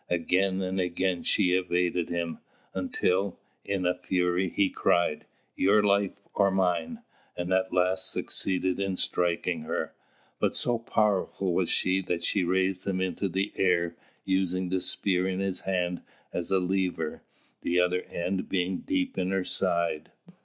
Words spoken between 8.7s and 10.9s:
in striking her; but so